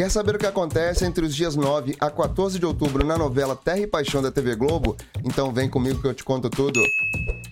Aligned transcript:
Quer 0.00 0.10
saber 0.10 0.34
o 0.34 0.38
que 0.38 0.46
acontece 0.46 1.04
entre 1.04 1.26
os 1.26 1.36
dias 1.36 1.54
9 1.54 1.94
a 2.00 2.10
14 2.10 2.58
de 2.58 2.64
outubro 2.64 3.04
na 3.06 3.18
novela 3.18 3.54
Terra 3.54 3.80
e 3.80 3.86
Paixão 3.86 4.22
da 4.22 4.30
TV 4.30 4.56
Globo? 4.56 4.96
Então 5.22 5.52
vem 5.52 5.68
comigo 5.68 6.00
que 6.00 6.08
eu 6.08 6.14
te 6.14 6.24
conto 6.24 6.48
tudo. 6.48 6.80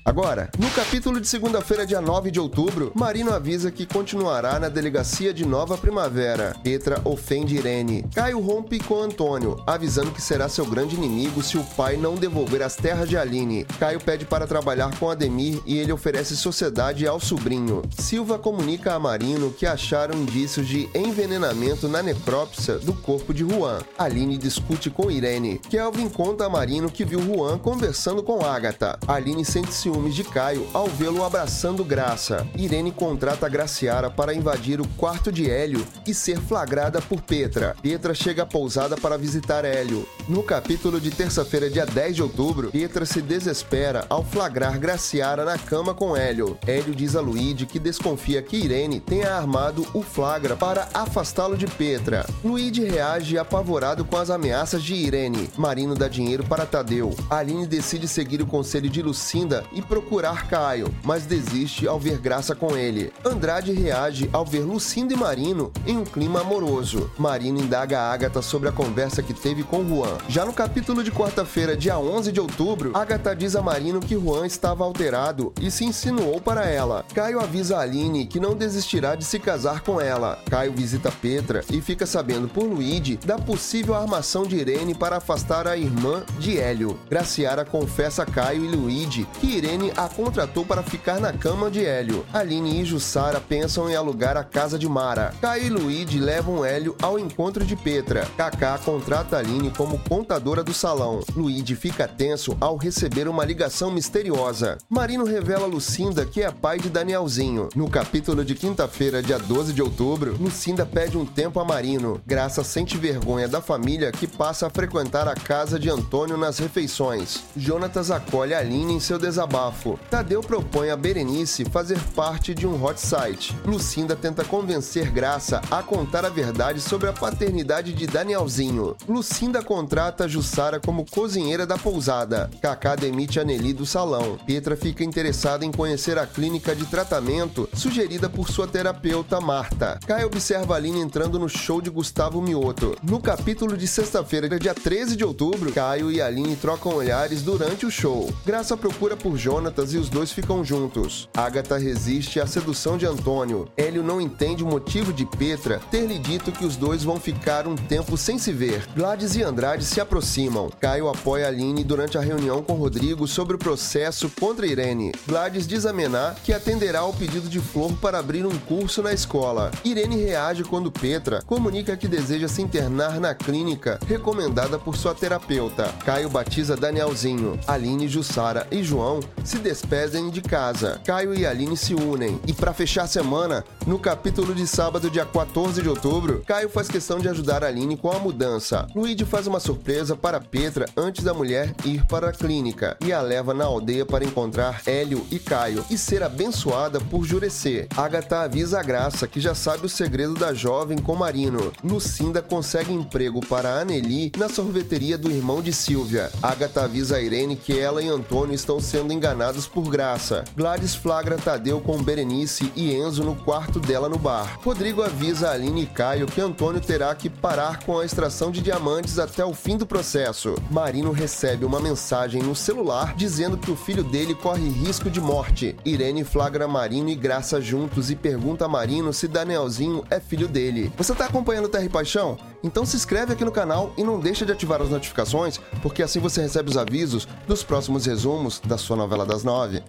Agora, 0.08 0.48
no 0.58 0.70
capítulo 0.70 1.20
de 1.20 1.28
segunda-feira, 1.28 1.84
dia 1.84 2.00
9 2.00 2.30
de 2.30 2.40
outubro, 2.40 2.90
Marino 2.94 3.30
avisa 3.30 3.70
que 3.70 3.84
continuará 3.84 4.58
na 4.58 4.70
delegacia 4.70 5.34
de 5.34 5.44
Nova 5.44 5.76
Primavera. 5.76 6.56
Petra 6.64 6.98
ofende 7.04 7.56
Irene. 7.56 8.02
Caio 8.14 8.40
rompe 8.40 8.78
com 8.78 9.02
Antônio, 9.02 9.62
avisando 9.66 10.10
que 10.10 10.22
será 10.22 10.48
seu 10.48 10.64
grande 10.64 10.96
inimigo 10.96 11.42
se 11.42 11.58
o 11.58 11.62
pai 11.76 11.98
não 11.98 12.14
devolver 12.14 12.62
as 12.62 12.74
terras 12.74 13.06
de 13.06 13.18
Aline. 13.18 13.66
Caio 13.78 14.00
pede 14.00 14.24
para 14.24 14.46
trabalhar 14.46 14.98
com 14.98 15.10
Ademir 15.10 15.60
e 15.66 15.76
ele 15.76 15.92
oferece 15.92 16.34
sociedade 16.34 17.06
ao 17.06 17.20
sobrinho. 17.20 17.82
Silva 17.98 18.38
comunica 18.38 18.94
a 18.94 18.98
Marino 18.98 19.52
que 19.52 19.66
acharam 19.66 20.18
indícios 20.18 20.66
de 20.66 20.88
envenenamento 20.94 21.86
na 21.86 22.02
necrópsia 22.38 22.78
do 22.78 22.92
corpo 22.92 23.34
de 23.34 23.44
Juan. 23.44 23.80
Aline 23.98 24.38
discute 24.38 24.90
com 24.90 25.10
Irene. 25.10 25.58
Kelvin 25.58 26.08
conta 26.08 26.46
a 26.46 26.48
Marino 26.48 26.90
que 26.90 27.04
viu 27.04 27.20
Juan 27.20 27.58
conversando 27.58 28.22
com 28.22 28.44
Agatha. 28.44 28.98
Aline 29.06 29.44
sente 29.44 29.72
ciúme 29.72 29.98
ciúmes 29.98 30.14
de 30.14 30.22
Caio 30.24 30.66
ao 30.72 30.86
vê-lo 30.86 31.24
abraçando 31.24 31.84
Graça. 31.84 32.46
Irene 32.56 32.92
contrata 32.92 33.48
Graciara 33.48 34.10
para 34.10 34.34
invadir 34.34 34.80
o 34.80 34.88
quarto 34.96 35.32
de 35.32 35.50
Hélio 35.50 35.84
e 36.06 36.14
ser 36.14 36.38
flagrada 36.40 37.00
por 37.00 37.20
Petra. 37.20 37.74
Petra 37.82 38.14
chega 38.14 38.42
à 38.42 38.46
pousada 38.46 38.96
para 38.96 39.18
visitar 39.18 39.64
Hélio. 39.64 40.06
No 40.28 40.42
capítulo 40.42 41.00
de 41.00 41.10
terça-feira, 41.10 41.70
dia 41.70 41.86
10 41.86 42.16
de 42.16 42.22
outubro, 42.22 42.70
Petra 42.70 43.04
se 43.04 43.20
desespera 43.20 44.04
ao 44.08 44.22
flagrar 44.22 44.78
Graciara 44.78 45.44
na 45.44 45.58
cama 45.58 45.94
com 45.94 46.16
Hélio. 46.16 46.58
Hélio 46.66 46.94
diz 46.94 47.16
a 47.16 47.20
Luíde 47.20 47.66
que 47.66 47.78
desconfia 47.78 48.42
que 48.42 48.56
Irene 48.56 49.00
tenha 49.00 49.34
armado 49.34 49.86
o 49.94 50.02
flagra 50.02 50.54
para 50.56 50.88
afastá-lo 50.94 51.56
de 51.56 51.66
Petra. 51.66 52.27
Luíde 52.44 52.84
reage 52.84 53.36
apavorado 53.36 54.04
com 54.04 54.16
as 54.16 54.30
ameaças 54.30 54.82
de 54.82 54.94
Irene. 54.94 55.50
Marino 55.56 55.94
dá 55.94 56.08
dinheiro 56.08 56.44
para 56.44 56.66
Tadeu. 56.66 57.14
Aline 57.28 57.66
decide 57.66 58.06
seguir 58.06 58.40
o 58.40 58.46
conselho 58.46 58.88
de 58.88 59.02
Lucinda 59.02 59.64
e 59.72 59.82
procurar 59.82 60.48
Caio, 60.48 60.94
mas 61.02 61.24
desiste 61.24 61.86
ao 61.86 61.98
ver 61.98 62.18
Graça 62.18 62.54
com 62.54 62.76
ele. 62.76 63.12
Andrade 63.24 63.72
reage 63.72 64.28
ao 64.32 64.44
ver 64.44 64.60
Lucinda 64.60 65.14
e 65.14 65.16
Marino 65.16 65.72
em 65.86 65.96
um 65.96 66.04
clima 66.04 66.40
amoroso. 66.40 67.10
Marino 67.18 67.60
indaga 67.60 68.00
a 68.00 68.12
Agatha 68.12 68.42
sobre 68.42 68.68
a 68.68 68.72
conversa 68.72 69.22
que 69.22 69.34
teve 69.34 69.62
com 69.62 69.86
Juan. 69.86 70.18
Já 70.28 70.44
no 70.44 70.52
capítulo 70.52 71.02
de 71.02 71.10
quarta-feira, 71.10 71.76
dia 71.76 71.98
11 71.98 72.32
de 72.32 72.40
outubro, 72.40 72.92
Agatha 72.94 73.34
diz 73.34 73.54
a 73.56 73.62
Marino 73.62 74.00
que 74.00 74.14
Juan 74.14 74.46
estava 74.46 74.84
alterado 74.84 75.52
e 75.60 75.70
se 75.70 75.84
insinuou 75.84 76.40
para 76.40 76.66
ela. 76.66 77.04
Caio 77.14 77.40
avisa 77.40 77.76
a 77.76 77.80
Aline 77.80 78.26
que 78.26 78.40
não 78.40 78.54
desistirá 78.54 79.14
de 79.14 79.24
se 79.24 79.38
casar 79.38 79.80
com 79.80 80.00
ela. 80.00 80.38
Caio 80.48 80.72
visita 80.72 81.10
Petra 81.10 81.64
e 81.70 81.80
fica 81.80 82.06
sabendo 82.08 82.48
por 82.48 82.64
Luigi 82.64 83.16
da 83.24 83.38
possível 83.38 83.94
armação 83.94 84.44
de 84.44 84.56
Irene 84.56 84.94
para 84.94 85.18
afastar 85.18 85.68
a 85.68 85.76
irmã 85.76 86.24
de 86.38 86.58
Hélio. 86.58 86.98
Graciara 87.08 87.64
confessa 87.64 88.22
a 88.22 88.26
Caio 88.26 88.64
e 88.64 88.68
Luigi 88.68 89.26
que 89.40 89.46
Irene 89.46 89.92
a 89.96 90.08
contratou 90.08 90.64
para 90.64 90.82
ficar 90.82 91.20
na 91.20 91.32
cama 91.32 91.70
de 91.70 91.84
Hélio. 91.84 92.24
Aline 92.32 92.80
e 92.80 92.84
Jussara 92.84 93.40
pensam 93.40 93.88
em 93.88 93.94
alugar 93.94 94.36
a 94.36 94.44
casa 94.44 94.78
de 94.78 94.88
Mara. 94.88 95.34
Caio 95.40 95.66
e 95.66 95.70
Luigi 95.70 96.18
levam 96.18 96.64
Hélio 96.64 96.96
ao 97.00 97.18
encontro 97.18 97.64
de 97.64 97.76
Petra. 97.76 98.26
Kaká 98.36 98.78
contrata 98.78 99.36
Aline 99.36 99.70
como 99.70 99.98
contadora 99.98 100.64
do 100.64 100.74
salão. 100.74 101.20
Luigi 101.36 101.74
fica 101.74 102.08
tenso 102.08 102.56
ao 102.60 102.76
receber 102.76 103.28
uma 103.28 103.44
ligação 103.44 103.90
misteriosa. 103.90 104.78
Marino 104.88 105.24
revela 105.24 105.64
a 105.64 105.68
Lucinda 105.68 106.24
que 106.24 106.42
é 106.42 106.50
pai 106.50 106.78
de 106.78 106.88
Danielzinho. 106.88 107.68
No 107.74 107.88
capítulo 107.88 108.44
de 108.44 108.54
quinta-feira, 108.54 109.22
dia 109.22 109.38
12 109.38 109.72
de 109.72 109.82
outubro, 109.82 110.36
Lucinda 110.40 110.84
pede 110.86 111.16
um 111.16 111.26
tempo 111.26 111.60
a 111.60 111.64
Marino. 111.64 111.97
Graça 112.26 112.62
sente 112.62 112.96
vergonha 112.96 113.48
da 113.48 113.60
família 113.60 114.12
que 114.12 114.26
passa 114.26 114.66
a 114.66 114.70
frequentar 114.70 115.26
a 115.26 115.34
casa 115.34 115.78
de 115.78 115.90
Antônio 115.90 116.36
nas 116.36 116.58
refeições. 116.58 117.42
Jonatas 117.56 118.10
acolhe 118.10 118.54
Aline 118.54 118.94
em 118.94 119.00
seu 119.00 119.18
desabafo. 119.18 119.98
Tadeu 120.10 120.40
propõe 120.40 120.90
a 120.90 120.96
Berenice 120.96 121.64
fazer 121.64 121.98
parte 122.14 122.54
de 122.54 122.66
um 122.66 122.82
hot 122.82 123.00
site. 123.00 123.56
Lucinda 123.64 124.14
tenta 124.14 124.44
convencer 124.44 125.10
Graça 125.10 125.60
a 125.70 125.82
contar 125.82 126.24
a 126.24 126.28
verdade 126.28 126.80
sobre 126.80 127.08
a 127.08 127.12
paternidade 127.12 127.92
de 127.92 128.06
Danielzinho. 128.06 128.96
Lucinda 129.08 129.62
contrata 129.62 130.28
Jussara 130.28 130.78
como 130.78 131.04
cozinheira 131.04 131.66
da 131.66 131.76
pousada. 131.76 132.50
Kaká 132.62 132.94
demite 132.94 133.40
a 133.40 133.44
Nelly 133.44 133.72
do 133.72 133.86
salão. 133.86 134.38
Petra 134.46 134.76
fica 134.76 135.02
interessada 135.02 135.64
em 135.64 135.72
conhecer 135.72 136.18
a 136.18 136.26
clínica 136.26 136.74
de 136.74 136.86
tratamento 136.86 137.68
sugerida 137.72 138.28
por 138.28 138.48
sua 138.48 138.66
terapeuta 138.66 139.40
Marta. 139.40 139.98
Caio 140.06 140.26
observa 140.26 140.76
Aline 140.76 141.00
entrando 141.00 141.38
no 141.38 141.48
show 141.48 141.80
de 141.80 141.87
Gustavo 141.88 142.40
Mioto. 142.42 142.96
No 143.02 143.20
capítulo 143.20 143.76
de 143.76 143.86
sexta-feira, 143.86 144.58
dia 144.58 144.74
13 144.74 145.16
de 145.16 145.24
outubro, 145.24 145.72
Caio 145.72 146.10
e 146.10 146.20
Aline 146.20 146.56
trocam 146.56 146.94
olhares 146.94 147.42
durante 147.42 147.86
o 147.86 147.90
show. 147.90 148.32
Graça 148.44 148.76
procura 148.76 149.16
por 149.16 149.36
Jonatas 149.36 149.92
e 149.94 149.98
os 149.98 150.08
dois 150.08 150.32
ficam 150.32 150.64
juntos. 150.64 151.28
Agatha 151.36 151.78
resiste 151.78 152.40
à 152.40 152.46
sedução 152.46 152.96
de 152.96 153.06
Antônio. 153.06 153.68
Hélio 153.76 154.02
não 154.02 154.20
entende 154.20 154.62
o 154.62 154.66
motivo 154.66 155.12
de 155.12 155.24
Petra 155.24 155.80
ter 155.90 156.06
lhe 156.06 156.18
dito 156.18 156.52
que 156.52 156.64
os 156.64 156.76
dois 156.76 157.02
vão 157.02 157.18
ficar 157.18 157.66
um 157.66 157.74
tempo 157.74 158.16
sem 158.16 158.38
se 158.38 158.52
ver. 158.52 158.86
Gladys 158.94 159.36
e 159.36 159.42
Andrade 159.42 159.84
se 159.84 160.00
aproximam. 160.00 160.70
Caio 160.80 161.08
apoia 161.08 161.48
Aline 161.48 161.84
durante 161.84 162.18
a 162.18 162.20
reunião 162.20 162.62
com 162.62 162.74
Rodrigo 162.74 163.26
sobre 163.26 163.56
o 163.56 163.58
processo 163.58 164.30
contra 164.38 164.66
Irene. 164.66 165.12
Gladys 165.26 165.66
diz 165.66 165.86
a 165.86 165.92
Mená 165.92 166.34
que 166.44 166.52
atenderá 166.52 167.00
ao 167.00 167.12
pedido 167.12 167.48
de 167.48 167.60
Flor 167.60 167.92
para 168.00 168.18
abrir 168.18 168.46
um 168.46 168.58
curso 168.58 169.02
na 169.02 169.12
escola. 169.12 169.70
Irene 169.84 170.16
reage 170.16 170.64
quando 170.64 170.90
Petra 170.90 171.42
comunica 171.46 171.77
que 171.84 172.08
deseja 172.08 172.48
se 172.48 172.62
internar 172.62 173.20
na 173.20 173.34
clínica 173.34 173.98
recomendada 174.06 174.78
por 174.78 174.96
sua 174.96 175.14
terapeuta. 175.14 175.92
Caio 176.04 176.28
batiza 176.28 176.76
Danielzinho. 176.76 177.58
Aline, 177.66 178.08
Jussara 178.08 178.66
e 178.70 178.82
João 178.82 179.20
se 179.44 179.58
despedem 179.58 180.30
de 180.30 180.42
casa. 180.42 181.00
Caio 181.04 181.34
e 181.34 181.46
Aline 181.46 181.76
se 181.76 181.94
unem. 181.94 182.40
E 182.46 182.52
para 182.52 182.72
fechar 182.72 183.04
a 183.04 183.06
semana, 183.06 183.64
no 183.86 183.98
capítulo 183.98 184.54
de 184.54 184.66
sábado, 184.66 185.10
dia 185.10 185.24
14 185.24 185.82
de 185.82 185.88
outubro, 185.88 186.42
Caio 186.46 186.68
faz 186.68 186.88
questão 186.88 187.18
de 187.18 187.28
ajudar 187.28 187.62
Aline 187.64 187.96
com 187.96 188.10
a 188.10 188.18
mudança. 188.18 188.86
Luigi 188.94 189.24
faz 189.24 189.46
uma 189.46 189.60
surpresa 189.60 190.16
para 190.16 190.40
Petra 190.40 190.86
antes 190.96 191.24
da 191.24 191.34
mulher 191.34 191.74
ir 191.84 192.04
para 192.06 192.30
a 192.30 192.32
clínica 192.32 192.96
e 193.04 193.12
a 193.12 193.20
leva 193.20 193.54
na 193.54 193.64
aldeia 193.64 194.04
para 194.04 194.24
encontrar 194.24 194.82
Hélio 194.86 195.26
e 195.30 195.38
Caio 195.38 195.84
e 195.90 195.98
ser 195.98 196.22
abençoada 196.22 197.00
por 197.00 197.24
Jurecê. 197.24 197.88
Agatha 197.96 198.40
avisa 198.40 198.80
a 198.80 198.82
Graça 198.82 199.26
que 199.26 199.40
já 199.40 199.54
sabe 199.54 199.86
o 199.86 199.88
segredo 199.88 200.34
da 200.34 200.54
jovem 200.54 200.98
com 200.98 201.14
Marino. 201.14 201.67
Lucinda 201.82 202.42
consegue 202.42 202.92
emprego 202.92 203.40
para 203.46 203.80
Anneli 203.80 204.32
na 204.36 204.48
sorveteria 204.48 205.18
do 205.18 205.30
irmão 205.30 205.60
de 205.62 205.72
Silvia. 205.72 206.30
Agatha 206.42 206.82
avisa 206.82 207.16
a 207.16 207.20
Irene 207.20 207.56
que 207.56 207.78
ela 207.78 208.02
e 208.02 208.08
Antônio 208.08 208.54
estão 208.54 208.80
sendo 208.80 209.12
enganados 209.12 209.66
por 209.66 209.88
graça. 209.88 210.44
Gladys 210.56 210.94
flagra 210.94 211.36
Tadeu 211.36 211.80
com 211.80 212.02
Berenice 212.02 212.72
e 212.76 212.94
Enzo 212.94 213.24
no 213.24 213.34
quarto 213.34 213.80
dela 213.80 214.08
no 214.08 214.18
bar. 214.18 214.58
Rodrigo 214.62 215.02
avisa 215.02 215.50
Aline 215.50 215.82
e 215.82 215.86
Caio 215.86 216.26
que 216.26 216.40
Antônio 216.40 216.80
terá 216.80 217.14
que 217.14 217.28
parar 217.28 217.84
com 217.84 217.98
a 217.98 218.04
extração 218.04 218.50
de 218.50 218.60
diamantes 218.60 219.18
até 219.18 219.44
o 219.44 219.54
fim 219.54 219.76
do 219.76 219.86
processo. 219.86 220.54
Marino 220.70 221.10
recebe 221.10 221.64
uma 221.64 221.80
mensagem 221.80 222.42
no 222.42 222.54
celular 222.54 223.14
dizendo 223.16 223.58
que 223.58 223.70
o 223.70 223.76
filho 223.76 224.04
dele 224.04 224.34
corre 224.34 224.68
risco 224.68 225.10
de 225.10 225.20
morte. 225.20 225.74
Irene 225.84 226.22
flagra 226.24 226.68
Marino 226.68 227.08
e 227.08 227.14
Graça 227.14 227.60
juntos 227.60 228.10
e 228.10 228.16
pergunta 228.16 228.66
a 228.66 228.68
Marino 228.68 229.12
se 229.12 229.26
Danielzinho 229.26 230.04
é 230.10 230.20
filho 230.20 230.46
dele. 230.46 230.92
Você 230.96 231.14
tá 231.14 231.24
acompanhando 231.24 231.57
o 231.66 231.68
Terra 231.68 231.84
e 231.84 231.88
Paixão? 231.88 232.38
Então 232.62 232.84
se 232.86 232.96
inscreve 232.96 233.32
aqui 233.32 233.44
no 233.44 233.52
canal 233.52 233.92
e 233.96 234.04
não 234.04 234.20
deixa 234.20 234.46
de 234.46 234.52
ativar 234.52 234.80
as 234.80 234.90
notificações, 234.90 235.58
porque 235.82 236.02
assim 236.02 236.20
você 236.20 236.42
recebe 236.42 236.70
os 236.70 236.76
avisos 236.76 237.26
dos 237.46 237.62
próximos 237.62 238.06
resumos 238.06 238.60
da 238.60 238.78
sua 238.78 238.96
novela 238.96 239.24
das 239.24 239.44
nove. 239.44 239.82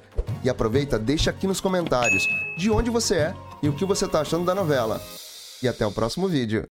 E 0.43 0.49
aproveita, 0.49 0.97
deixa 0.97 1.29
aqui 1.29 1.47
nos 1.47 1.61
comentários 1.61 2.23
de 2.57 2.71
onde 2.71 2.89
você 2.89 3.15
é 3.15 3.33
e 3.61 3.69
o 3.69 3.73
que 3.73 3.85
você 3.85 4.05
está 4.05 4.21
achando 4.21 4.45
da 4.45 4.55
novela. 4.55 5.01
E 5.61 5.67
até 5.67 5.85
o 5.85 5.91
próximo 5.91 6.27
vídeo. 6.27 6.65